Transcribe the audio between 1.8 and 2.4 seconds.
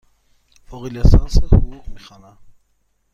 می خوانم.